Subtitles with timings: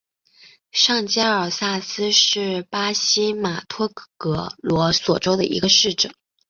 [0.71, 6.11] 上加尔萨斯是巴西马托格罗索州的一个市镇。